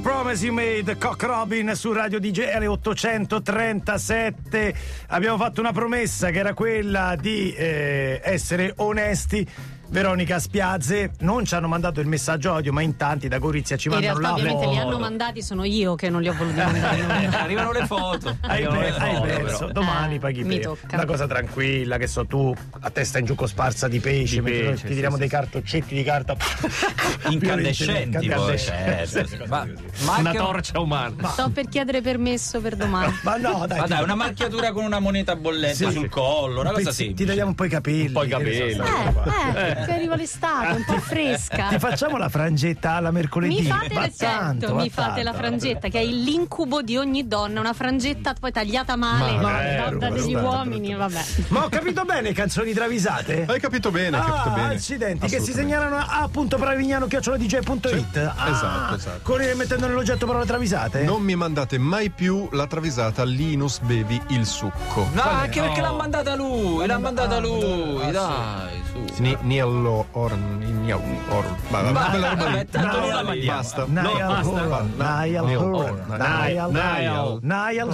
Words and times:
Promise 0.00 0.46
You 0.46 0.54
Made, 0.54 0.96
Cock 0.96 1.22
Robin 1.24 1.72
su 1.74 1.92
Radio 1.92 2.18
DJR 2.18 2.68
837. 2.68 4.74
Abbiamo 5.08 5.36
fatto 5.36 5.60
una 5.60 5.72
promessa 5.72 6.30
che 6.30 6.38
era 6.38 6.54
quella 6.54 7.16
di 7.20 7.52
eh, 7.52 8.20
essere 8.22 8.72
onesti. 8.76 9.46
Veronica 9.90 10.38
Spiazze 10.38 11.10
non 11.20 11.44
ci 11.44 11.54
hanno 11.56 11.66
mandato 11.66 12.00
il 12.00 12.06
messaggio 12.06 12.52
audio, 12.52 12.72
ma 12.72 12.80
in 12.80 12.96
tanti 12.96 13.26
da 13.26 13.38
Gorizia 13.38 13.76
ci 13.76 13.88
In 13.88 13.94
mandano 13.94 14.18
realtà 14.18 14.36
la 14.36 14.40
ovviamente 14.40 14.66
li 14.70 14.76
foto. 14.76 14.86
hanno 14.86 14.98
mandati, 15.00 15.42
sono 15.42 15.64
io 15.64 15.94
che 15.96 16.08
non 16.08 16.22
li 16.22 16.28
ho 16.28 16.32
voluti 16.34 16.56
mandare. 16.56 17.26
Arrivano 17.26 17.72
le 17.72 17.86
foto. 17.86 18.36
Hai, 18.42 18.62
pe- 18.66 18.70
le 18.70 18.90
hai 18.96 19.14
foto, 19.14 19.22
perso, 19.26 19.58
però. 19.58 19.72
domani 19.72 20.14
Eh, 20.14 20.18
paghi 20.20 20.44
mi 20.44 20.54
te. 20.56 20.60
tocca. 20.60 20.94
Una 20.94 21.04
cosa 21.06 21.26
tranquilla, 21.26 21.96
che 21.98 22.06
so 22.06 22.24
tu, 22.24 22.54
a 22.80 22.90
testa 22.90 23.18
in 23.18 23.24
giù 23.24 23.34
con 23.34 23.48
sparsa 23.48 23.88
di 23.88 23.98
pesce, 23.98 24.36
Di 24.36 24.42
pesce, 24.42 24.72
ti 24.74 24.78
sì, 24.78 24.86
tiriamo 24.94 25.14
sì, 25.16 25.20
dei 25.20 25.28
sì. 25.28 25.34
cartoccetti 25.34 25.94
di 25.96 26.02
carta 26.04 26.36
Incandescenti, 27.28 28.16
poi. 28.16 28.24
Incandescenti. 28.26 28.90
Eh, 29.02 29.06
sì, 29.06 29.24
sì. 29.26 29.36
Ma, 29.48 29.66
ma 30.04 30.18
Una 30.18 30.32
torcia 30.32 30.78
umana. 30.78 31.28
Sto 31.30 31.50
per 31.50 31.66
chiedere 31.68 32.00
permesso 32.00 32.60
per 32.60 32.76
domani. 32.76 33.12
Ma 33.22 33.36
no, 33.36 33.64
dai, 33.66 33.78
Ma 33.78 33.84
ti- 33.86 33.90
dai, 33.90 34.02
una 34.04 34.14
marchiatura 34.14 34.70
con 34.72 34.84
una 34.84 35.00
moneta 35.00 35.34
bolletta 35.34 35.74
Sì. 35.88 35.90
sul 35.90 36.08
collo, 36.08 36.60
una 36.60 36.70
cosa 36.70 36.90
Pezzi- 36.90 37.12
Ti 37.14 37.24
tagliamo 37.24 37.48
un 37.48 37.54
po' 37.56 37.64
i 37.64 37.68
capelli. 37.68 38.06
Un 38.06 38.12
po' 38.12 38.22
i 38.22 38.28
capelli. 38.28 38.70
Eh, 38.72 39.12
qua. 39.12 39.54
eh, 39.56 39.79
che 39.84 39.92
arriva 39.92 40.16
l'estate, 40.16 40.76
un 40.76 40.84
po' 40.84 40.98
fresca. 40.98 41.68
Ti 41.68 41.78
facciamo 41.78 42.16
la 42.16 42.28
frangetta 42.28 42.92
alla 42.92 43.10
mercoledì. 43.10 43.54
Mi 43.60 43.62
fate, 43.66 43.94
Va 43.94 44.00
certo, 44.02 44.16
tanto, 44.24 44.74
mi 44.74 44.90
fate 44.90 45.22
la 45.22 45.32
frangetta, 45.32 45.88
che 45.88 46.00
è 46.00 46.04
l'incubo 46.04 46.82
di 46.82 46.96
ogni 46.96 47.26
donna, 47.26 47.60
una 47.60 47.72
frangetta 47.72 48.34
poi 48.38 48.52
tagliata 48.52 48.96
male, 48.96 49.32
Ma- 49.32 49.40
no, 49.40 49.42
Ma- 49.42 49.50
da- 49.52 49.86
eh, 49.86 49.96
da 49.96 50.10
degli 50.10 50.34
uomini, 50.34 50.94
vabbè. 50.94 51.24
Ma 51.48 51.64
ho 51.64 51.68
capito 51.68 52.04
bene, 52.04 52.32
canzoni 52.32 52.72
travisate? 52.72 53.44
Hai 53.48 53.60
capito 53.60 53.90
bene, 53.90 54.16
hai 54.18 54.24
capito 54.24 54.48
Ah, 54.48 54.54
bene. 54.54 54.74
accidenti, 54.74 55.26
che 55.28 55.40
si 55.40 55.52
segnalano 55.52 55.96
a 55.96 56.20
appunto 56.22 56.56
pravignano.it 56.56 57.88
Sì, 57.88 58.04
esatto, 58.14 58.94
esatto. 58.94 59.20
Con 59.22 59.40
mettendo 59.56 59.86
nell'oggetto 59.86 60.26
parole 60.26 60.44
travisate? 60.46 61.02
Non 61.02 61.22
mi 61.22 61.34
mandate 61.34 61.78
mai 61.78 62.10
più 62.10 62.48
la 62.52 62.66
travisata 62.66 63.24
Linus 63.24 63.78
bevi 63.80 64.20
il 64.28 64.46
succo. 64.46 65.08
No, 65.12 65.22
anche 65.22 65.60
perché 65.60 65.80
l'ha 65.80 65.92
mandata 65.92 66.34
lui, 66.34 66.86
l'ha 66.86 66.98
mandata 66.98 67.36
Ah, 67.36 67.40
lui, 67.40 68.02
ah, 68.02 68.10
dai, 68.10 68.82
su. 68.90 69.22
Ni- 69.22 69.36
Niello 69.42 69.69
or, 70.12 70.32
Niel- 70.36 71.00
or, 71.30 71.44
ma- 71.68 71.82
ma- 71.82 71.90
Va, 71.92 72.06
quella 72.10 72.28
roba 72.30 72.44
lì. 72.46 72.52
vabbè, 72.52 72.66
tanto 72.66 72.88
Dai, 72.88 72.98
non 73.00 73.08
la 73.08 73.14
dai, 73.14 73.24
mandiamo. 73.24 73.56
Basta. 73.60 73.84
Niall. 73.86 74.44
Horan, 74.46 74.92
Niall 74.96 75.56
Horan, 75.56 76.06
Niall 76.08 76.72
Niall. 76.72 77.40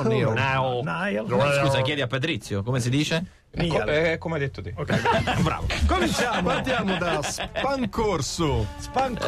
Horan, 0.05 0.85
Niall. 0.85 1.61
Scusa, 1.63 1.81
chiedi 1.83 2.01
a 2.01 2.07
Patrizio, 2.07 2.63
come 2.63 2.81
si 2.81 2.91
dice? 2.91 3.25
Niall. 3.53 3.89
Eh, 3.89 4.19
come 4.19 4.35
hai 4.35 4.41
detto 4.41 4.61
te. 4.63 4.75
Bravo. 5.43 5.67
Cominciamo. 5.87 6.43
Partiamo 6.43 6.97
da 6.99 7.21
Spancorso. 7.25 8.67
Spanco, 8.79 9.27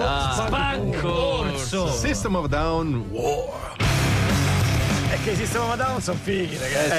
Bancorso. 0.50 1.88
System 1.88 2.34
of 2.36 2.46
Down 2.48 3.06
War. 3.10 3.87
È 5.10 5.18
che 5.22 5.34
sistema 5.36 5.68
Madonna 5.68 6.00
sono 6.00 6.18
fighi, 6.22 6.58
ragazzi. 6.58 6.90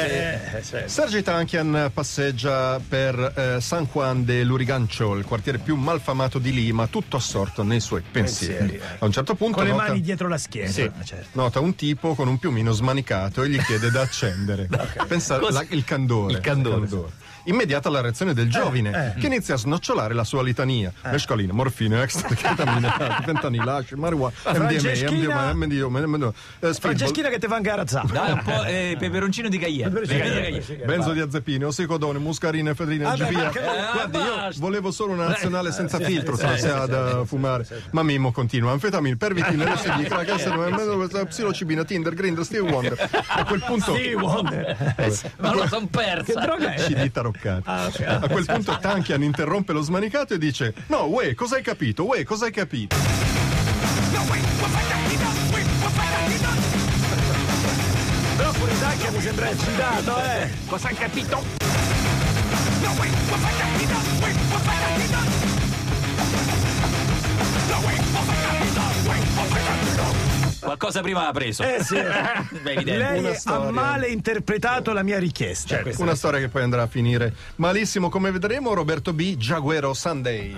Eh, 0.58 0.64
certo. 0.64 0.90
Sergi 0.90 1.22
Tankian 1.22 1.92
passeggia 1.94 2.80
per 2.80 3.34
eh, 3.36 3.62
San 3.62 3.86
Juan 3.86 4.26
de 4.26 4.44
Lurigancho, 4.44 5.14
il 5.16 5.24
quartiere 5.26 5.60
più 5.60 5.76
malfamato 5.76 6.40
di 6.40 6.52
Lima, 6.52 6.88
tutto 6.88 7.18
assorto 7.18 7.62
nei 7.62 7.80
suoi 7.80 8.02
pensieri. 8.02 8.56
Pensieri, 8.56 8.84
eh. 8.84 8.98
A 8.98 9.06
un 9.06 9.12
certo 9.12 9.36
punto 9.36 9.58
Con 9.58 9.66
le 9.66 9.72
nota, 9.74 9.84
mani 9.84 10.02
dietro 10.02 10.28
la 10.28 10.40
schiena. 10.40 10.72
Sì. 10.72 10.92
Certo. 11.04 11.28
nota 11.34 11.60
un 11.60 11.76
tipo 11.76 12.16
con 12.16 12.28
un 12.28 12.40
piumino 12.40 12.72
smanicato 12.72 13.44
e 13.44 13.50
gli 13.50 13.62
chiede 13.62 13.92
da 13.92 14.02
accendere. 14.02 14.68
Pensa 15.08 15.40
la- 15.40 15.64
il 15.70 15.84
candore. 15.84 16.34
Il 16.34 16.40
candore, 16.40 16.88
Immediata 17.46 17.90
la 17.90 18.02
reazione 18.02 18.34
del 18.34 18.50
giovine 18.50 19.14
eh. 19.16 19.20
che 19.20 19.28
inizia 19.28 19.56
a 19.56 19.58
snocciolare 19.58 20.14
la 20.14 20.23
sua 20.23 20.44
litania. 20.44 20.92
Mescalina, 21.06 21.54
morfina, 21.54 22.04
extraketamina, 22.04 23.22
fentanila, 23.26 23.76
hashish, 23.76 23.98
marijuana, 23.98 24.34
MDMA, 24.46 24.68
MDMA, 24.70 25.54
MDMA, 25.54 26.00
MDMA, 26.06 26.28
eh, 26.28 26.34
speedball, 26.73 26.73
Franceschina 26.73 27.30
che 27.30 27.40
ti 27.40 27.48
fa 27.48 27.56
anche 27.56 27.70
razzare. 28.02 28.11
Dai, 28.11 28.31
un 28.31 28.42
po' 28.44 28.64
eh, 28.66 28.95
peperoncino 29.00 29.50
di 29.50 29.58
Cayenne. 29.58 30.02
benzodiazepine, 30.86 31.66
ossicodone, 31.66 32.20
muscarina, 32.20 32.71
efedrina, 32.71 33.10
Ah, 33.11 33.15
GBA. 33.15 33.26
perché- 33.49 33.61
Guardi, 33.93 34.17
io 34.17 34.49
volevo 34.58 34.92
solo 34.92 35.14
una 35.14 35.27
nazionale 35.27 35.71
senza 35.71 35.99
filtro, 35.99 36.36
sì, 36.36 36.45
da 36.86 37.23
fumare. 37.26 37.65
Ma 37.92 38.04
Mimmo 38.04 38.32
continua, 38.32 38.71
anfetamine, 38.71 39.15
pervitin, 39.17 39.59
LSD, 39.64 40.04
crack, 40.08 40.30
essere, 40.30 41.26
psilocibina, 41.26 41.83
Tinder, 41.83 42.14
Grindr, 42.14 42.43
Steve 42.43 42.70
Wonder. 42.71 43.09
A 43.27 43.45
quel 43.45 43.64
punto 43.65 43.95
Sì, 43.95 44.14
Wonder. 44.14 44.95
Ma 45.38 45.54
lo 45.54 45.67
son 45.67 45.88
persa. 45.89 46.39
droga 46.39 46.73
è? 46.73 46.80
ci 46.80 46.93
di 46.95 47.11
taroccati. 47.11 47.70
A 48.04 48.27
quel 48.30 48.45
punto 48.45 48.77
Tankian 48.80 49.23
interrompe 49.23 49.73
lo 49.73 49.82
smanicato 49.82 50.33
e 50.33 50.38
dice: 50.38 50.73
No, 50.88 51.05
uè, 51.05 51.33
cosa 51.36 51.55
hai 51.55 51.61
capito? 51.64 52.05
Uè, 52.05 52.23
cosa 52.23 52.45
hai 52.45 52.52
capito? 52.52 52.95
Però 54.11 54.23
pure 58.59 58.77
Dacca 58.80 59.11
mi 59.11 59.21
sembra 59.21 59.49
eccitato, 59.49 60.23
eh. 60.23 60.49
Cosa 60.67 60.87
hai 60.89 60.95
capito? 60.95 61.43
Qualcosa 70.59 71.02
prima 71.02 71.27
ha 71.27 71.31
preso. 71.31 71.64
Eh 71.64 71.83
sì. 71.83 71.95
Beh. 72.61 72.83
Lei 72.83 73.39
ha 73.45 73.59
male 73.71 74.08
interpretato 74.08 74.91
la 74.93 75.03
mia 75.03 75.17
richiesta. 75.17 75.80
Questa- 75.80 76.03
Una 76.03 76.15
storia 76.15 76.39
che 76.39 76.49
poi 76.49 76.64
andrà 76.64 76.83
a 76.83 76.87
finire 76.87 77.33
malissimo, 77.55 78.09
come 78.09 78.30
vedremo. 78.31 78.73
Roberto 78.73 79.14
B. 79.14 79.36
Jaguero 79.36 79.93
Sunday. 79.93 80.55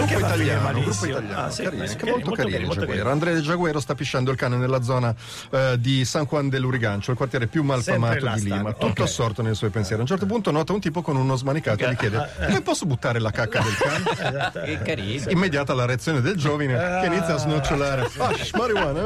Perché 0.00 0.14
Gruppo 0.14 0.26
italiano, 0.34 0.80
gruppo 0.80 1.06
italiano, 1.06 1.40
Ah, 1.40 1.50
sì, 1.50 1.62
carino, 1.62 1.86
sì, 1.86 1.96
carino, 1.96 2.16
molto, 2.18 2.30
carino, 2.32 2.66
molto 2.66 2.80
Jaguero. 2.80 3.10
Andrea 3.10 3.34
Jaguero 3.36 3.80
sta 3.80 3.94
pisciando 3.94 4.30
il 4.30 4.36
cane 4.36 4.56
nella 4.56 4.82
zona 4.82 5.14
eh, 5.50 5.76
di 5.78 6.04
San 6.04 6.24
Juan 6.24 6.48
del 6.48 6.60
Lurigancho, 6.60 7.10
il 7.10 7.16
quartiere 7.16 7.46
più 7.46 7.62
malfamato 7.62 8.26
di 8.34 8.42
Lima, 8.42 8.56
stanno, 8.56 8.72
tutto 8.72 8.86
ok. 8.86 9.00
assorto 9.00 9.42
nei 9.42 9.54
suoi 9.54 9.70
pensieri. 9.70 9.98
A 10.00 10.02
un 10.02 10.08
certo 10.08 10.26
punto 10.26 10.50
nota 10.50 10.72
un 10.72 10.80
tipo 10.80 11.02
con 11.02 11.16
uno 11.16 11.36
smanicato 11.36 11.84
e 11.84 11.90
gli 11.90 11.96
chiede: 11.96 12.28
Come 12.46 12.60
posso 12.62 12.86
buttare 12.86 13.18
la 13.20 13.30
cacca 13.30 13.60
del 13.62 13.76
cane? 13.76 14.48
Che 14.70 14.78
carino. 14.82 15.30
Immediata 15.30 15.74
la 15.74 15.84
reazione 15.84 16.20
del 16.20 16.36
giovane 16.36 16.76
che 17.00 17.06
inizia 17.06 17.34
a 17.34 17.38
snocciolare. 17.38 18.08
Hashish, 18.16 18.52
marijuana, 18.52 19.00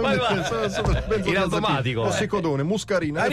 In 1.24 1.36
automatico. 1.36 2.02
ossicodone, 2.02 2.62
muscarina, 2.62 3.26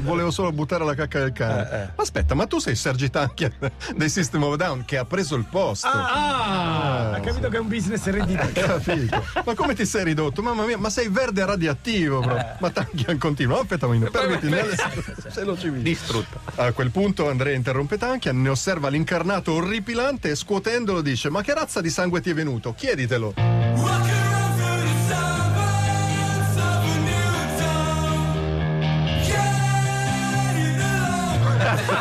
volevo 0.00 0.30
solo 0.30 0.52
buttare 0.52 0.84
la 0.84 0.94
cacca 0.94 1.20
del 1.20 1.32
cane. 1.32 1.92
Ma 1.96 2.02
aspetta, 2.02 2.34
ma 2.34 2.46
tu 2.46 2.58
sei 2.58 2.74
Sergi 2.74 3.10
Tankian 3.10 3.52
dei 3.96 4.08
System 4.08 4.42
of 4.44 4.56
Down 4.56 4.84
che 4.84 4.96
ha 4.98 5.04
preso 5.04 5.34
il 5.36 5.44
posto. 5.52 5.86
Ah, 5.86 7.10
ha 7.12 7.20
capito 7.20 7.50
che 7.50 7.58
è 7.58 7.60
un 7.60 7.68
business 7.68 8.06
redditizio. 8.06 8.66
Capito? 8.82 9.22
Ma 9.44 9.54
come 9.54 9.74
ti 9.74 9.84
sei 9.84 10.04
ridotto? 10.04 10.40
Mamma 10.40 10.64
mia, 10.64 10.78
ma 10.78 10.88
sei 10.88 11.08
verde 11.08 11.44
radioattivo, 11.44 12.20
bro. 12.20 12.38
Ma 12.58 12.70
Tankian 12.70 13.18
continua. 13.18 13.60
Aspettamino, 13.60 14.08
permetti, 14.10 14.48
se 15.28 15.44
lo 15.44 15.56
ci 15.58 15.68
vedi. 15.68 15.82
Distrutta. 15.82 16.40
A 16.54 16.72
quel 16.72 16.90
punto 16.90 17.28
Andrea 17.28 17.54
interrompe 17.54 17.98
Tankian, 17.98 18.40
ne 18.40 18.48
osserva 18.48 18.88
l'incarnato 18.88 19.52
orripilante 19.52 20.30
e 20.30 20.34
scuotendolo 20.34 21.02
dice: 21.02 21.28
Ma 21.28 21.42
che 21.42 21.52
razza 21.52 21.82
di 21.82 21.90
sangue 21.90 22.22
ti 22.22 22.30
è 22.30 22.34
venuto? 22.34 22.72
Chieditelo. 22.74 23.34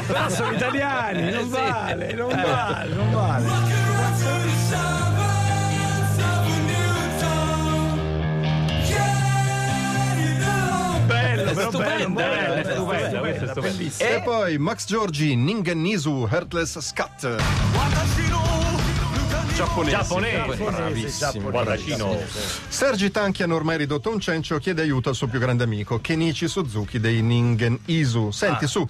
Però 0.05 0.29
sono 0.29 0.51
italiani, 0.51 1.31
non 1.31 1.49
vale, 1.49 2.13
non 2.13 2.29
vale, 2.29 2.93
non 2.93 3.11
vale. 3.11 3.49
Bello, 11.05 11.53
però 11.53 11.69
bello, 11.71 12.09
bello, 12.09 12.13
bello, 12.13 12.73
stupendo, 12.73 13.19
questo 13.19 13.59
è 13.59 13.61
bellissimo. 13.61 14.09
E 14.09 14.21
poi 14.23 14.57
Max 14.57 14.85
Giorgi, 14.85 15.35
Ningen 15.35 15.81
Nisu, 15.81 16.27
Heartless 16.29 16.79
Scat. 16.79 18.50
Giapponese. 19.53 19.95
Giapponese. 19.97 20.63
Bravissimo. 20.63 21.49
Guardacino. 21.49 22.17
Sergi 22.67 23.11
Tankian, 23.11 23.51
ormai 23.51 23.77
ridotto 23.77 24.09
un 24.09 24.19
cencio, 24.19 24.57
chiede 24.57 24.81
aiuto 24.81 25.09
al 25.09 25.15
suo 25.15 25.27
più 25.27 25.39
grande 25.39 25.63
amico, 25.63 25.99
Kenichi 25.99 26.47
Suzuki 26.47 26.99
dei 26.99 27.21
Ningen 27.21 27.77
Isu. 27.85 28.31
Senti, 28.31 28.67
su, 28.67 28.87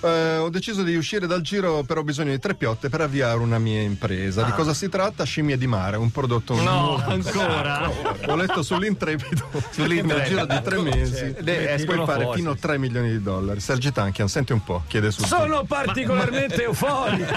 eh, 0.00 0.36
ho 0.36 0.48
deciso 0.50 0.82
di 0.82 0.94
uscire 0.94 1.26
dal 1.26 1.40
giro, 1.40 1.82
però 1.82 2.00
ho 2.00 2.04
bisogno 2.04 2.30
di 2.30 2.38
tre 2.38 2.54
piotte 2.54 2.88
per 2.88 3.00
avviare 3.00 3.38
una 3.38 3.58
mia 3.58 3.80
impresa. 3.80 4.42
Di 4.42 4.52
cosa 4.52 4.74
si 4.74 4.88
tratta? 4.88 5.24
Scimmie 5.24 5.56
di 5.56 5.66
mare, 5.66 5.96
un 5.96 6.10
prodotto 6.10 6.54
No, 6.54 7.02
molto 7.06 7.10
ancora. 7.10 7.90
Ho 8.26 8.36
letto 8.36 8.62
sull'intrepido 8.62 9.48
nel 9.76 10.24
giro 10.26 10.46
di 10.46 10.62
tre 10.62 10.78
mesi 10.78 11.34
De- 11.40 11.82
puoi 11.84 12.04
fare 12.04 12.30
fino 12.34 12.50
a 12.50 12.56
3 12.56 12.78
milioni 12.78 13.10
di 13.10 13.22
dollari. 13.22 13.60
Sergi 13.60 13.92
Tankian, 13.92 14.28
senti 14.28 14.52
un 14.52 14.62
po', 14.62 14.82
chiede 14.86 15.10
Suzuki. 15.10 15.28
Sono 15.28 15.64
particolarmente 15.64 16.64
euforico. 16.64 17.32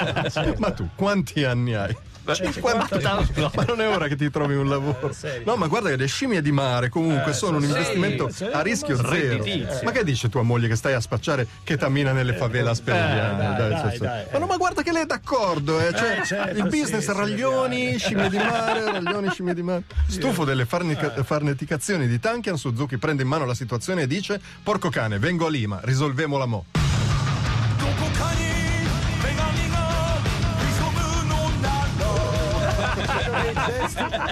Ma 0.58 0.72
tu 0.72 0.90
quanti 0.96 1.44
anni 1.44 1.74
hai? 1.74 1.96
50 2.34 3.24
ma 3.54 3.64
non 3.68 3.82
è 3.82 3.88
ora 3.88 4.08
che 4.08 4.16
ti 4.16 4.30
trovi 4.30 4.56
un 4.56 4.68
lavoro. 4.68 5.12
No, 5.46 5.56
ma 5.56 5.68
guarda 5.68 5.90
che 5.90 5.96
le 5.98 6.08
scimmie 6.08 6.42
di 6.42 6.52
mare 6.52 6.90
comunque 6.90 7.34
sono 7.34 7.58
un 7.58 7.64
investimento 7.64 8.30
a 8.52 8.62
rischio 8.62 8.96
zero. 8.96 9.10
Redditizio. 9.10 9.82
Ma 9.84 9.92
che 9.92 10.04
dice 10.04 10.30
tua 10.30 10.42
moglie 10.42 10.68
che 10.68 10.76
stai 10.76 10.94
a 10.94 11.00
spacciare 11.00 11.48
ketamina 11.64 12.12
nelle 12.12 12.34
favelas 12.34 12.80
peruviane? 12.82 13.56
dai, 13.58 13.70
Dai, 13.70 13.82
dai, 13.82 13.96
su. 13.98 14.04
dai. 14.04 14.26
Ma, 14.32 14.38
no, 14.40 14.46
ma 14.46 14.58
guarda 14.58 14.82
che 14.82 14.92
lei 14.92 15.04
è 15.04 15.06
d'accordo, 15.06 15.80
eh. 15.80 15.94
Cioè, 15.94 16.22
certo, 16.26 16.58
il 16.58 16.64
business 16.64 17.06
sì, 17.06 17.18
raglioni, 17.18 17.98
scimmie 17.98 18.30
di 18.30 18.38
mare, 18.38 18.84
raglioni, 18.92 19.30
scimmie 19.30 19.54
di 19.54 19.62
mare. 19.62 19.84
Stufo 20.08 20.44
delle 20.46 20.66
farnica- 20.66 21.24
farneticazioni 21.24 22.08
di 22.08 22.20
Tankian, 22.20 22.58
Suzuki 22.58 22.98
prende 22.98 23.24
in 23.24 23.28
mano 23.28 23.46
la 23.46 23.54
situazione 23.56 24.04
e 24.04 24.08
dice: 24.08 24.40
Porco 24.64 24.90
cane, 24.90 25.20
vengo 25.20 25.46
a 25.46 25.50
Lima, 25.50 25.80
risolvemola 25.84 26.46
mo'. 26.46 26.66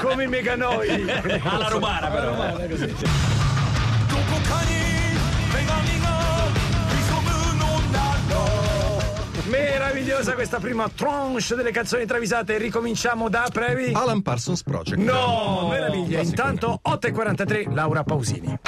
Come 0.01 0.24
i 0.24 0.27
meganoi. 0.27 1.10
Alla 1.44 1.68
romana 1.68 2.07
però. 2.07 2.56
Meravigliosa 9.50 10.33
questa 10.33 10.60
prima 10.60 10.89
tranche 10.89 11.56
delle 11.56 11.71
canzoni 11.71 12.06
travisate. 12.06 12.57
Ricominciamo 12.57 13.30
da 13.30 13.48
Previ. 13.51 13.92
Alan 13.94 14.21
Parsons 14.21 14.63
Project. 14.63 14.98
No, 15.00 15.68
meraviglia. 15.69 16.21
Intanto 16.21 16.80
8.43 16.83 17.74
Laura 17.74 18.04
Pausini. 18.04 18.59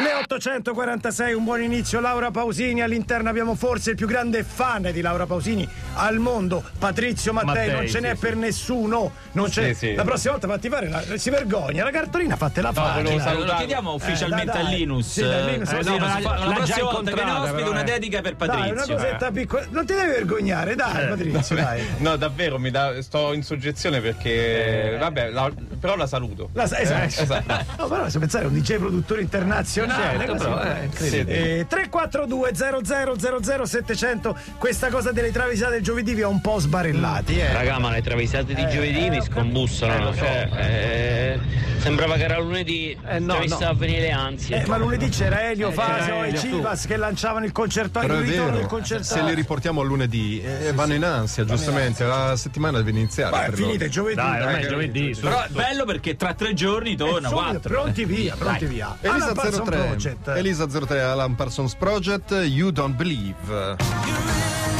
Le 0.00 0.14
846, 0.14 1.32
un 1.34 1.42
buon 1.42 1.60
inizio 1.60 1.98
Laura 1.98 2.30
Pausini, 2.30 2.82
all'interno 2.82 3.28
abbiamo 3.30 3.56
forse 3.56 3.90
il 3.90 3.96
più 3.96 4.06
grande 4.06 4.44
fan 4.44 4.88
di 4.92 5.00
Laura 5.00 5.26
Pausini 5.26 5.68
al 5.94 6.18
mondo, 6.18 6.62
Patrizio 6.78 7.32
Mattei, 7.32 7.48
Mattei, 7.66 7.70
non 7.72 7.82
ce 7.82 7.88
sì, 7.88 8.00
n'è 8.00 8.14
sì. 8.14 8.20
per 8.20 8.36
nessuno, 8.36 9.12
non 9.32 9.48
c'è. 9.48 9.72
Sì, 9.72 9.88
sì. 9.88 9.94
La 9.94 10.04
prossima 10.04 10.32
volta 10.34 10.46
fatti 10.46 10.68
fare, 10.68 10.88
la, 10.88 11.02
si 11.16 11.30
vergogna, 11.30 11.82
la 11.82 11.90
cartolina 11.90 12.36
fatela 12.36 12.70
fare. 12.72 13.00
Eh, 13.00 13.18
salutare. 13.18 13.38
lo 13.44 13.54
chiediamo 13.56 13.92
ufficialmente 13.94 14.52
dai, 14.52 14.60
a 14.60 14.64
dai. 14.64 14.76
Linus. 14.76 15.10
Sì, 15.10 15.22
da 15.22 15.40
Linus, 15.46 15.70
Eh, 15.72 15.82
ma 15.98 16.08
fa- 16.20 16.20
l'ha 16.20 16.46
la 16.46 16.52
già 16.52 16.54
prossima 16.54 16.90
volta 16.90 17.10
che 17.10 17.20
ospite 17.22 17.52
però, 17.56 17.70
una 17.70 17.80
eh. 17.80 17.84
dedica 17.84 18.20
per 18.20 18.34
Dai, 18.36 18.48
una 18.48 18.56
Patrizio. 18.68 18.94
cosetta 18.94 19.30
piccola, 19.32 19.66
non 19.70 19.84
ti 19.84 19.94
devi 19.94 20.06
vergognare, 20.10 20.74
dai 20.76 21.08
Patrizio, 21.08 21.56
dai. 21.56 21.82
No, 21.98 22.14
davvero, 22.14 22.60
mi 22.60 22.70
dà- 22.70 23.02
sto 23.02 23.32
in 23.32 23.42
soggezione 23.42 24.00
perché. 24.00 24.96
Vabbè, 25.00 25.30
la- 25.30 25.50
però 25.80 25.96
la 25.96 26.06
saluto. 26.06 26.50
La, 26.52 26.68
esatto. 26.70 27.44
No, 27.78 27.88
però 27.88 28.08
se 28.08 28.20
pensare 28.20 28.44
a 28.44 28.48
un 28.48 28.54
DJ 28.54 28.76
produttore 28.76 29.22
internazionale, 29.22 29.86
Certo, 29.94 30.32
così, 30.32 30.44
però, 30.44 30.62
eh, 30.62 30.80
eh, 30.80 30.84
incredibile. 30.84 31.58
Eh, 31.58 31.66
342 31.66 32.54
00 32.54 33.66
700 33.66 34.36
questa 34.58 34.88
cosa 34.88 35.12
delle 35.12 35.32
travisate 35.32 35.72
del 35.74 35.82
giovedì 35.82 36.14
vi 36.14 36.22
ha 36.22 36.28
un 36.28 36.40
po' 36.40 36.58
sbarellati, 36.58 37.38
eh. 37.38 37.52
Raga, 37.52 37.78
ma 37.78 37.90
le 37.90 38.02
travisate 38.02 38.54
di 38.54 38.66
giovedì 38.68 39.10
mi 39.10 39.22
scombussano. 39.22 40.14
Cioè, 40.14 40.48
eh, 40.56 41.40
sembrava 41.88 42.16
che 42.16 42.24
era 42.24 42.38
lunedì, 42.38 42.96
Eh, 43.06 43.18
no, 43.18 43.44
già 43.46 43.58
no. 43.58 43.66
a 43.68 43.74
venire 43.74 44.00
le 44.00 44.10
ansie. 44.10 44.62
Eh, 44.62 44.66
ma 44.66 44.76
lunedì 44.76 45.08
c'era 45.08 45.50
Elio 45.50 45.70
Fasio 45.70 46.24
e 46.24 46.36
Civas 46.38 46.86
che 46.86 46.96
lanciavano 46.96 47.44
il 47.44 47.52
concerto 47.52 48.00
è 48.00 48.06
ritorno 48.20 48.66
concerto. 48.66 49.04
se 49.04 49.22
li 49.22 49.34
riportiamo 49.34 49.80
a 49.80 49.84
lunedì 49.84 50.40
eh, 50.40 50.72
vanno 50.72 50.94
in 50.94 51.04
ansia, 51.04 51.44
giustamente. 51.44 52.04
La 52.04 52.36
settimana 52.36 52.78
deve 52.78 52.90
iniziare. 52.90 53.30
Ma 53.34 53.42
è 53.42 53.46
per 53.46 53.54
finita 53.54 53.74
loro. 53.74 53.84
è 53.84 53.88
giovedì. 53.88 54.14
Dai, 54.16 54.40
ormai 54.40 54.54
dai, 54.54 54.62
è 54.64 54.68
giovedì. 54.68 55.14
su. 55.14 55.20
Però 55.20 55.42
è 55.42 55.48
bello 55.48 55.84
perché 55.84 56.16
tra 56.16 56.34
tre 56.34 56.54
giorni 56.54 56.96
torna, 56.96 57.28
subito, 57.28 57.44
quattro. 57.50 57.72
Pronti 57.80 58.04
via, 58.04 58.34
pronti 58.36 58.66
via. 58.66 58.96
Elisa 59.00 59.24
Alan 59.24 59.34
Parsons 59.34 59.68
03, 59.68 59.76
Project. 59.78 60.28
Elisa 60.28 60.66
03, 60.66 61.00
Alan 61.00 61.34
Parsons 61.34 61.74
Project, 61.74 62.30
You 62.44 62.70
Don't 62.70 62.94
Believe. 62.96 64.77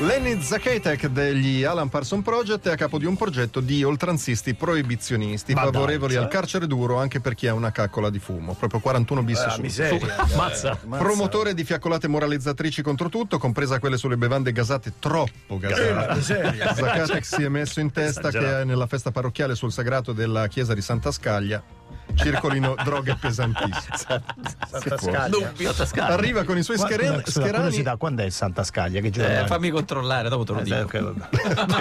Lenny 0.00 0.40
Zakatek 0.40 1.08
degli 1.08 1.62
Alan 1.62 1.90
Parsons 1.90 2.24
Project 2.24 2.66
è 2.68 2.72
a 2.72 2.74
capo 2.74 2.96
di 2.96 3.04
un 3.04 3.16
progetto 3.18 3.60
di 3.60 3.84
oltranzisti 3.84 4.54
proibizionisti 4.54 5.52
Ma 5.52 5.64
dai, 5.64 5.72
favorevoli 5.72 6.14
cioè? 6.14 6.22
al 6.22 6.28
carcere 6.28 6.66
duro 6.66 6.98
anche 6.98 7.20
per 7.20 7.34
chi 7.34 7.46
ha 7.48 7.52
una 7.52 7.70
caccola 7.70 8.08
di 8.08 8.18
fumo. 8.18 8.54
Proprio 8.54 8.80
41 8.80 9.22
bis 9.22 9.40
Ah, 9.40 9.50
su. 9.50 9.60
miseria. 9.60 10.26
Mazza. 10.36 10.74
Promotore 10.88 11.52
di 11.52 11.64
fiaccolate 11.64 12.08
moralizzatrici 12.08 12.80
contro 12.80 13.10
tutto, 13.10 13.36
compresa 13.38 13.78
quelle 13.78 13.98
sulle 13.98 14.16
bevande 14.16 14.52
gasate 14.52 14.94
troppo 14.98 15.56
Eh, 15.56 15.58
gasate. 15.58 16.14
miseria. 16.14 16.74
Zakatek 16.74 17.24
si 17.24 17.42
è 17.42 17.48
messo 17.48 17.80
in 17.80 17.92
testa 17.92 18.30
che 18.30 18.64
nella 18.64 18.86
festa 18.86 19.10
parrocchiale 19.10 19.54
sul 19.54 19.70
sagrato 19.70 20.12
della 20.12 20.46
chiesa 20.48 20.72
di 20.72 20.80
Santa 20.80 21.10
Scaglia 21.12 21.62
circolino 22.14 22.74
droghe 22.82 23.16
pesantissime. 23.20 24.22
Santa. 24.70 24.96
Scaglia. 25.86 26.06
Arriva 26.14 26.44
con 26.44 26.56
i 26.56 26.62
suoi 26.62 26.76
Qua- 26.76 26.86
scheren- 26.86 27.20
scusa, 27.24 27.40
scherani. 27.40 27.64
curiosità, 27.64 27.96
quando 27.96 28.22
è 28.22 28.30
Santa 28.30 28.62
Scaglia? 28.64 29.00
Che 29.00 29.10
giorno 29.10 29.30
Eh, 29.34 29.42
è? 29.42 29.46
fammi 29.46 29.70
controllare, 29.70 30.28
dopo 30.28 30.44
te 30.44 30.52
lo 30.52 30.60
Eh, 30.60 30.62
dico. 30.64 31.14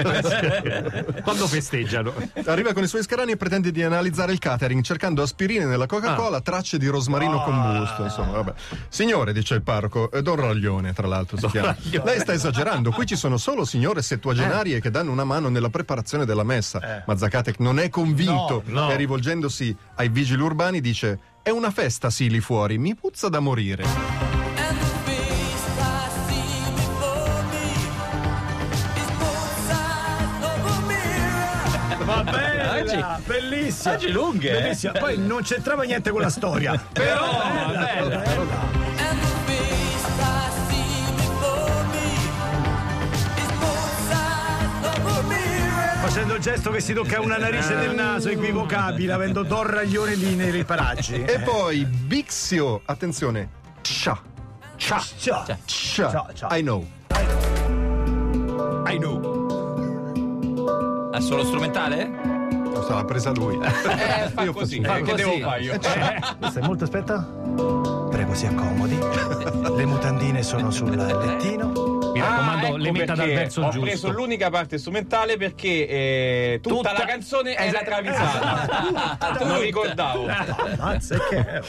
Quando 1.24 1.48
festeggiano? 1.48 2.14
Arriva 2.46 2.74
con 2.74 2.84
i 2.84 2.88
suoi 2.88 3.04
scherani 3.04 3.32
e 3.34 3.38
pretende 3.38 3.72
di 3.72 3.84
analizzare 3.84 4.32
il 4.32 4.40
catering, 4.40 4.82
cercando 4.84 5.22
aspirine 5.22 5.66
nella 5.66 5.86
Coca-Cola, 5.86 6.38
Ah. 6.38 6.42
tracce 6.42 6.78
di 6.78 6.88
rosmarino 6.88 7.44
combusto. 7.44 8.04
Insomma, 8.04 8.32
vabbè. 8.32 8.54
Signore, 8.90 9.34
dice 9.34 9.56
il 9.56 9.62
parroco, 9.62 10.12
eh, 10.12 10.22
Don 10.22 10.36
Raglione, 10.38 10.94
tra 10.94 11.08
l'altro 11.08 11.38
si 11.38 11.48
chiama. 11.48 11.76
Lei 12.04 12.20
sta 12.20 12.34
esagerando. 12.34 12.92
Qui 12.92 13.06
ci 13.06 13.16
sono 13.16 13.38
solo 13.38 13.66
signore 13.66 14.02
settuagenarie 14.02 14.80
che 14.80 14.90
danno 14.90 15.12
una 15.12 15.24
mano 15.24 15.50
nella 15.50 15.70
preparazione 15.70 16.26
della 16.26 16.44
messa. 16.44 17.04
Ma 17.06 17.16
Zakatek 17.18 17.60
non 17.60 17.80
è 17.80 17.90
convinto 17.90 18.64
No, 18.66 18.82
no. 18.86 18.92
e 18.92 18.96
rivolgendosi 18.96 19.76
ai 19.96 20.10
vigili 20.10 20.42
urbani 20.42 20.82
dice: 20.82 21.20
È 21.42 21.50
una 21.50 21.72
festa, 21.72 22.10
sì, 22.10 22.30
lì 22.30 22.40
fuori, 22.40 22.78
mi 22.78 22.96
puzza 22.96 23.28
da 23.30 23.40
morire. 23.40 23.84
Va 32.06 32.24
bella, 32.24 32.78
Oggi- 32.80 33.06
bellissima. 33.26 33.94
oggi 33.96 34.12
lunghe, 34.12 34.50
eh? 34.58 34.62
Bellissima. 34.62 34.94
Poi 34.94 35.18
non 35.18 35.42
c'entrava 35.44 35.84
niente 35.84 36.10
con 36.12 36.22
la 36.22 36.30
storia. 36.30 36.82
Però, 36.92 37.30
bella, 37.72 38.18
bella. 38.18 38.89
Facendo 46.10 46.34
il 46.34 46.42
gesto 46.42 46.72
che 46.72 46.80
si 46.82 46.92
tocca 46.94 47.22
una 47.22 47.38
narice 47.38 47.76
del 47.76 47.94
naso, 47.94 48.30
equivocabile, 48.30 49.14
avendo 49.14 49.46
Raglione 49.62 50.16
lì 50.16 50.34
nei 50.34 50.64
paraggi. 50.64 51.22
E 51.22 51.38
poi 51.42 51.86
Bixio, 51.86 52.82
attenzione, 52.84 53.50
Sha. 53.84 54.20
Sha. 54.76 55.00
Ciao, 55.68 56.28
ciao. 56.34 56.58
I 56.58 56.62
know. 56.62 56.84
I 58.88 58.98
know. 58.98 59.38
È 61.12 61.20
solo 61.22 61.46
strumentale? 61.46 62.10
Questa 62.74 62.96
l'ha 62.96 63.06
presa 63.06 63.30
lui. 63.30 63.60
Eh, 63.62 63.70
fa 64.30 64.46
così. 64.50 64.84
Fa 64.84 64.98
eh, 64.98 65.04
che 65.04 65.12
così. 65.12 65.24
devo 65.24 65.38
fare 65.48 65.62
io? 65.62 65.78
Questo 66.40 66.58
è 66.58 66.62
molto, 66.64 66.86
aspetta. 66.86 67.20
Prego, 68.10 68.34
si 68.34 68.48
accomodi. 68.48 68.98
Le 68.98 69.86
mutandine 69.86 70.42
sono 70.42 70.72
sul 70.72 70.90
lettino. 70.90 71.89
Mi 72.14 72.20
raccomando, 72.20 72.66
Ah, 72.66 72.70
ecco 72.70 72.78
le 72.78 72.92
metta 72.92 73.14
dal 73.16 73.28
verso 73.28 73.62
ho 73.62 73.66
giusto. 73.70 73.80
preso 73.82 74.10
l'unica 74.12 74.50
parte 74.50 74.78
strumentale 74.78 75.38
perché 75.38 75.88
eh, 75.88 76.60
tutta, 76.62 76.76
Tutta- 76.76 76.94
la 76.94 77.06
canzone 77.06 77.54
è 77.54 77.72
la 77.72 77.82
travisata. 77.84 79.18
non 79.46 79.60
ricordavo. 79.62 80.26
Che... 81.30 81.62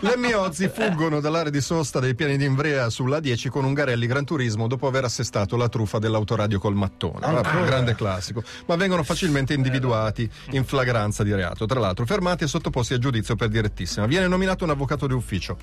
Le 0.00 0.16
Miozzi 0.16 0.68
fuggono 0.68 1.20
dall'area 1.20 1.50
di 1.50 1.60
sosta 1.60 1.98
dei 2.00 2.14
piani 2.14 2.36
di 2.36 2.44
Ivrea 2.44 2.88
sulla 2.90 3.20
10 3.20 3.48
con 3.48 3.64
Ungarelli 3.64 4.06
Gran 4.06 4.24
Turismo 4.24 4.66
dopo 4.68 4.86
aver 4.86 5.04
assestato 5.04 5.56
la 5.56 5.68
truffa 5.68 5.98
dell'autoradio 5.98 6.58
col 6.58 6.74
mattone. 6.74 7.20
Vabbè, 7.20 7.64
grande 7.64 7.94
classico. 7.94 8.42
Ma 8.66 8.76
vengono 8.76 9.02
facilmente 9.02 9.52
individuati 9.54 10.30
in 10.50 10.64
flagranza 10.64 11.22
di 11.22 11.34
reato. 11.34 11.66
Tra 11.66 11.80
l'altro, 11.80 12.06
fermati 12.06 12.44
e 12.44 12.46
sottoposti 12.46 12.94
a 12.94 12.98
giudizio 12.98 13.34
per 13.36 13.48
direttissima. 13.48 14.06
Viene 14.06 14.26
nominato 14.28 14.64
un 14.64 14.70
avvocato 14.70 15.06
di 15.06 15.12
ufficio. 15.14 15.56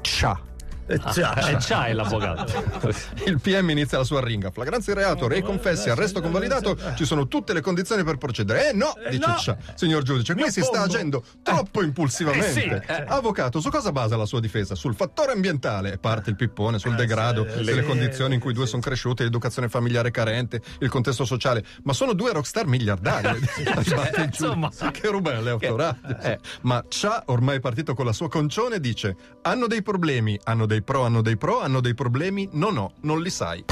Ciao. 0.00 0.50
Eh, 0.86 0.98
ciao. 1.12 1.46
E 1.46 1.56
c'hai 1.58 1.94
l'avvocato. 1.94 2.90
Il 3.26 3.40
PM 3.40 3.70
inizia 3.70 3.98
la 3.98 4.04
sua 4.04 4.20
ringa. 4.20 4.50
Flagranza 4.50 4.92
di 4.92 4.98
reato, 4.98 5.28
rei 5.28 5.42
confessi, 5.42 5.90
arresto 5.90 6.20
convalidato. 6.20 6.76
Ci 6.94 7.04
sono 7.04 7.28
tutte 7.28 7.52
le 7.52 7.60
condizioni 7.60 8.02
per 8.04 8.16
procedere. 8.18 8.70
Eh 8.70 8.72
no, 8.72 8.92
dice 9.10 9.26
no. 9.26 9.36
Cia. 9.36 9.56
Signor 9.74 10.02
giudice, 10.02 10.34
qui 10.34 10.50
si 10.50 10.62
sta 10.62 10.82
agendo 10.82 11.24
troppo 11.42 11.82
impulsivamente. 11.82 12.48
Eh 12.48 12.50
sì, 12.52 13.02
Avvocato, 13.06 13.60
su 13.60 13.70
cosa 13.70 13.92
basa 13.92 14.16
la 14.16 14.26
sua 14.26 14.40
difesa? 14.40 14.74
Sul 14.74 14.94
fattore 14.94 15.32
ambientale. 15.32 15.92
E 15.92 15.98
parte 15.98 16.30
il 16.30 16.36
pippone 16.36 16.78
sul 16.78 16.94
degrado, 16.94 17.44
delle 17.44 17.84
condizioni 17.84 18.34
in 18.34 18.40
cui 18.40 18.50
i 18.50 18.54
due 18.54 18.66
sono 18.66 18.82
cresciuti, 18.82 19.22
l'educazione 19.22 19.68
familiare 19.68 20.10
carente, 20.10 20.60
il 20.80 20.88
contesto 20.88 21.24
sociale. 21.24 21.64
Ma 21.84 21.92
sono 21.92 22.12
due 22.12 22.32
rockstar 22.32 22.66
miliardari. 22.66 23.38
Insomma. 24.22 24.70
che 24.90 25.08
rubelle 25.08 25.50
autoradio. 25.50 26.40
Ma 26.62 26.84
Cia, 26.88 27.22
ormai 27.26 27.60
partito 27.60 27.94
con 27.94 28.04
la 28.04 28.12
sua 28.12 28.28
concione, 28.28 28.80
dice: 28.80 29.16
hanno 29.42 29.66
dei 29.66 29.82
problemi, 29.82 30.38
hanno 30.44 30.66
dei 30.66 30.71
pro, 30.80 31.04
hanno 31.04 31.20
dei 31.20 31.36
pro, 31.36 31.60
hanno 31.60 31.80
dei 31.80 31.94
problemi. 31.94 32.48
No, 32.52 32.70
no, 32.70 32.92
non 33.00 33.20
li 33.20 33.28
sai. 33.28 33.64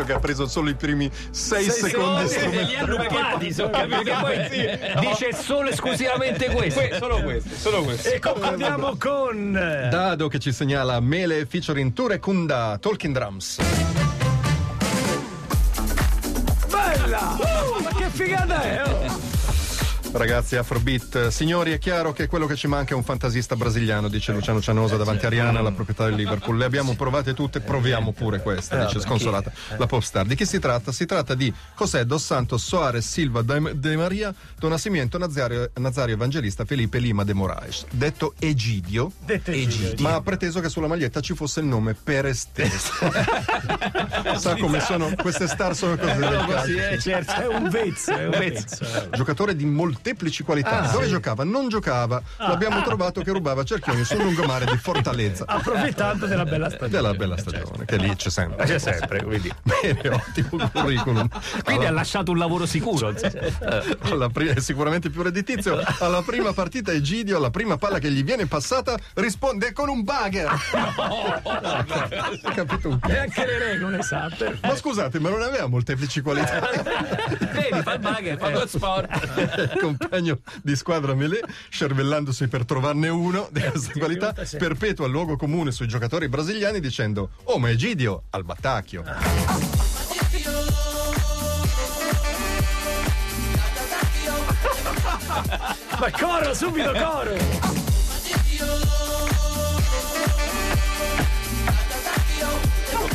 Patrizio 0.00 0.04
che 0.04 0.12
ha 0.12 0.18
preso 0.18 0.46
solo 0.46 0.70
i 0.70 0.74
primi 0.74 1.10
sei, 1.30 1.64
secondi 1.64 2.32
E 2.34 2.64
li 2.64 2.76
ha 2.76 2.84
rubati, 2.84 3.52
so 3.52 3.70
capito? 3.70 4.02
Che 4.02 4.14
poi 4.20 5.00
dice 5.00 5.32
solo 5.34 5.68
esclusivamente 5.68 6.48
questo. 6.50 6.80
Que- 6.80 6.96
solo 6.98 7.22
questo, 7.22 7.54
solo 7.56 7.82
questo. 7.82 8.08
E 8.08 8.18
concludiamo 8.18 8.96
con. 8.98 9.52
Dado 9.90 10.28
che 10.28 10.38
ci 10.38 10.52
segnala 10.52 11.00
Mele 11.00 11.46
featuring 11.46 11.92
Ture 11.92 12.18
Kunda 12.18 12.78
Talking 12.80 13.14
Drums. 13.14 13.58
Bella! 16.70 17.36
Uh, 17.38 17.82
ma 17.82 17.90
che 17.94 18.08
figata 18.10 18.62
è? 18.62 18.82
oh! 18.88 18.99
Ragazzi, 20.12 20.56
Afrobeat. 20.56 21.28
Signori, 21.28 21.70
è 21.72 21.78
chiaro 21.78 22.12
che 22.12 22.26
quello 22.26 22.46
che 22.46 22.56
ci 22.56 22.66
manca 22.66 22.92
è 22.94 22.96
un 22.96 23.04
fantasista 23.04 23.54
brasiliano, 23.54 24.08
dice 24.08 24.32
Luciano 24.32 24.60
Cianosa 24.60 24.96
davanti 24.96 25.24
a 25.24 25.28
Rihanna, 25.28 25.60
la 25.60 25.70
proprietà 25.70 26.04
del 26.06 26.14
Liverpool. 26.14 26.58
Le 26.58 26.64
abbiamo 26.64 26.94
provate 26.94 27.32
tutte, 27.32 27.60
proviamo 27.60 28.12
pure 28.12 28.42
questa, 28.42 28.84
dice 28.84 29.00
sconsolata 29.00 29.52
la 29.78 29.86
popstar. 29.86 30.26
Di 30.26 30.34
chi 30.34 30.44
si 30.46 30.58
tratta? 30.58 30.90
Si 30.90 31.06
tratta 31.06 31.34
di 31.34 31.52
José 31.78 32.04
Dos 32.04 32.24
Santos 32.24 32.64
Soares 32.64 33.08
Silva 33.08 33.42
de, 33.42 33.96
Maria 33.96 34.34
Don 34.58 34.70
Nascimento 34.70 35.16
Nazario, 35.16 35.70
Nazario 35.76 36.14
Evangelista 36.16 36.64
Felipe 36.64 36.98
Lima 36.98 37.22
de 37.24 37.32
Moraes, 37.32 37.86
detto 37.90 38.34
Egidio, 38.40 39.12
Detto 39.24 39.52
Egidio. 39.52 40.02
ma 40.06 40.14
ha 40.16 40.20
preteso 40.20 40.60
che 40.60 40.68
sulla 40.68 40.88
maglietta 40.88 41.20
ci 41.20 41.34
fosse 41.34 41.60
il 41.60 41.66
nome 41.66 41.94
Perestes. 41.94 42.90
Sa 44.36 44.56
come 44.56 44.80
sono 44.80 45.12
queste 45.20 45.46
star 45.46 45.74
sono 45.76 45.96
cose 45.96 46.16
del 46.16 46.44
calcio. 46.48 46.78
eh, 46.78 46.98
certo, 46.98 47.32
è 47.32 47.46
un 47.46 47.68
vezzo, 47.70 48.10
è 48.16 48.24
un 48.24 48.30
vezzo. 48.38 49.08
giocatore 49.12 49.54
di 49.56 49.64
molteplici 50.00 50.42
qualità. 50.42 50.80
Dove 50.92 51.06
giocava? 51.08 51.44
Non 51.44 51.68
giocava. 51.68 52.22
L'abbiamo 52.38 52.82
trovato 52.82 53.20
che 53.22 53.30
rubava 53.32 53.62
cerchioni 53.64 54.02
sul 54.04 54.22
lungomare 54.22 54.64
di 54.64 54.76
Fortaleza. 54.78 55.44
Approfittando 55.46 56.26
della 56.26 56.44
bella 56.44 56.68
stagione. 56.68 56.88
Della 56.90 57.12
bella 57.14 57.36
stagione, 57.36 57.84
che 57.84 57.96
lì 57.96 58.16
c'è 58.16 58.30
sempre. 58.30 58.64
C'è 58.64 58.78
sempre, 58.78 59.22
quindi. 59.22 59.52
Bene, 59.62 60.08
ottimo 60.08 60.70
curriculum. 60.72 61.28
Quindi 61.64 61.84
ha 61.84 61.90
lasciato 61.92 62.30
un 62.30 62.38
lavoro 62.38 62.64
sicuro. 62.66 63.14
alla 64.00 64.28
pri- 64.30 64.48
è 64.48 64.60
sicuramente 64.60 65.10
più 65.10 65.22
redditizio. 65.22 65.78
Alla 65.98 66.22
prima 66.22 66.52
partita 66.54 66.92
Egidio, 66.92 67.36
alla 67.36 67.50
prima 67.50 67.76
palla 67.76 67.98
che 67.98 68.10
gli 68.10 68.24
viene 68.24 68.46
passata, 68.46 68.96
risponde 69.14 69.72
con 69.74 69.88
un 69.90 70.02
bugger. 70.02 70.48
Hai 70.72 72.40
capito 72.54 72.88
un 72.88 72.94
E 72.94 72.98
cazzo? 73.00 73.20
anche 73.20 73.46
le 73.46 73.58
regole 73.58 73.98
esatte. 73.98 74.58
Ma 74.62 74.74
scusate, 74.76 75.18
ma 75.20 75.28
non 75.28 75.42
aveva 75.42 75.66
molteplici 75.66 76.20
qualità. 76.22 76.60
Vedi, 77.52 77.82
fa 77.82 77.92
il 77.94 77.98
bugger, 78.00 78.38
fa 78.38 78.50
lo 78.50 78.66
sport. 78.66 79.08
Compagno 79.96 80.40
di 80.62 80.76
squadra 80.76 81.14
Melé, 81.14 81.40
scervellandosi 81.68 82.48
per 82.48 82.64
trovarne 82.64 83.08
uno 83.08 83.48
di 83.50 83.60
questa 83.60 83.92
qualità, 83.98 84.34
perpetua 84.58 85.06
il 85.06 85.12
luogo 85.12 85.36
comune 85.36 85.72
sui 85.72 85.88
giocatori 85.88 86.28
brasiliani 86.28 86.80
dicendo 86.80 87.30
Oh 87.44 87.58
ma 87.58 87.70
Egidio, 87.70 88.24
al 88.30 88.44
battacchio. 88.44 89.04
Ma 95.98 96.10
coro, 96.12 96.54
subito 96.54 96.92
coro! 96.92 97.79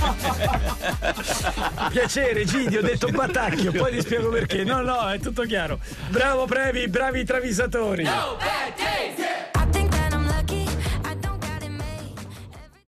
Piacere, 1.89 2.45
Gidi, 2.45 2.77
ho 2.77 2.81
detto 2.81 3.07
Battacchio, 3.07 3.71
poi 3.71 3.91
ti 3.91 4.01
spiego 4.01 4.29
perché. 4.29 4.63
No, 4.63 4.81
no, 4.81 5.09
è 5.09 5.19
tutto 5.19 5.43
chiaro. 5.43 5.79
Bravo 6.09 6.45
Previ, 6.45 6.87
bravi 6.87 7.23
travisatori. 7.23 8.03